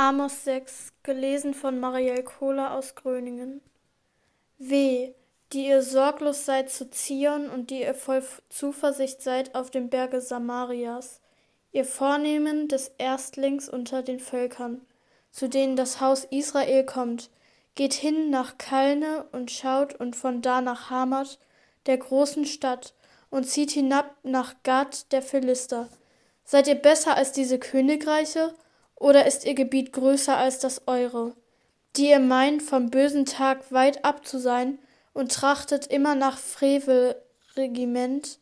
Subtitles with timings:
[0.00, 3.60] Amos 6, gelesen von Marielle Kohler aus Gröningen.
[4.56, 5.12] Weh,
[5.52, 10.20] die ihr sorglos seid zu Zion und die ihr voll Zuversicht seid auf dem Berge
[10.20, 11.20] Samarias,
[11.72, 14.82] ihr Vornehmen des Erstlings unter den Völkern,
[15.32, 17.28] zu denen das Haus Israel kommt,
[17.74, 21.40] geht hin nach Kalne und schaut und von da nach Hamath,
[21.86, 22.94] der großen Stadt,
[23.30, 25.88] und zieht hinab nach Gad der Philister.
[26.44, 28.54] Seid ihr besser als diese Königreiche?
[28.98, 31.34] Oder ist ihr Gebiet größer als das eure,
[31.96, 34.78] die ihr meint, vom bösen Tag weit ab zu sein
[35.12, 38.38] und trachtet immer nach Frevelregiment,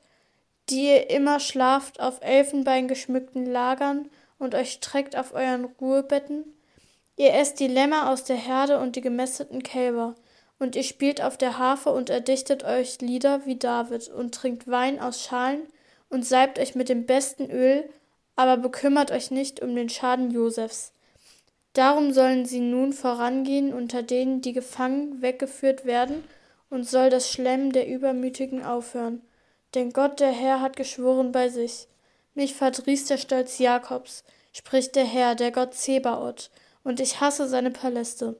[0.71, 4.09] die ihr immer schlaft auf Elfenbein geschmückten Lagern
[4.39, 6.45] und euch streckt auf euren Ruhebetten?
[7.17, 10.15] Ihr esst die Lämmer aus der Herde und die gemästeten Kälber,
[10.59, 15.01] und ihr spielt auf der Harfe und erdichtet euch Lieder wie David und trinkt Wein
[15.01, 15.61] aus Schalen
[16.09, 17.87] und salbt euch mit dem besten Öl
[18.37, 20.93] aber bekümmert euch nicht um den Schaden Josefs.
[21.73, 26.23] Darum sollen sie nun vorangehen unter denen, die gefangen weggeführt werden,
[26.69, 29.23] und soll das Schlemmen der Übermütigen aufhören.
[29.75, 31.87] Denn Gott der Herr hat geschworen bei sich.
[32.35, 36.51] Mich verdrieß der Stolz Jakobs, spricht der Herr, der Gott Zebaoth,
[36.83, 38.39] und ich hasse seine Paläste.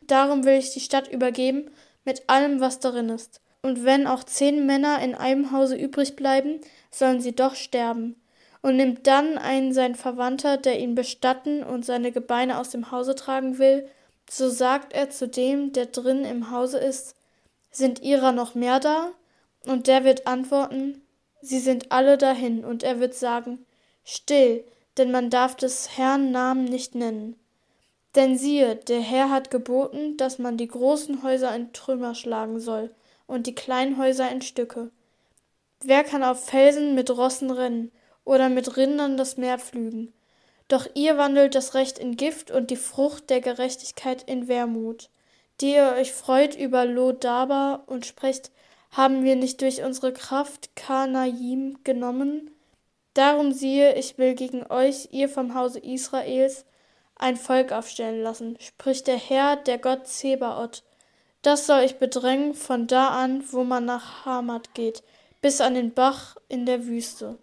[0.00, 1.70] Darum will ich die Stadt übergeben,
[2.04, 3.40] mit allem, was darin ist.
[3.62, 8.16] Und wenn auch zehn Männer in einem Hause übrig bleiben, sollen sie doch sterben
[8.62, 13.14] und nimmt dann einen sein Verwandter, der ihn bestatten und seine Gebeine aus dem Hause
[13.14, 13.88] tragen will,
[14.28, 17.14] so sagt er zu dem, der drin im Hause ist,
[17.70, 19.12] sind ihrer noch mehr da?
[19.66, 21.02] Und der wird antworten,
[21.42, 23.64] sie sind alle dahin, und er wird sagen,
[24.04, 24.64] still,
[24.96, 27.36] denn man darf des Herrn Namen nicht nennen.
[28.14, 32.94] Denn siehe, der Herr hat geboten, dass man die großen Häuser in Trümmer schlagen soll
[33.26, 34.90] und die kleinen Häuser in Stücke.
[35.82, 37.92] Wer kann auf Felsen mit Rossen rennen
[38.26, 40.12] oder mit Rindern das Meer pflügen.
[40.68, 45.08] Doch ihr wandelt das Recht in Gift und die Frucht der Gerechtigkeit in Wermut,
[45.60, 48.50] die ihr euch freut über Lodaba und sprecht,
[48.90, 52.50] haben wir nicht durch unsere Kraft Kanaim genommen?
[53.14, 56.66] Darum siehe, ich will gegen euch, ihr vom Hause Israels,
[57.14, 60.82] ein Volk aufstellen lassen, spricht der Herr, der Gott Zebaoth.
[61.42, 65.02] Das soll ich bedrängen von da an, wo man nach Hamath geht,
[65.40, 67.38] bis an den Bach in der Wüste.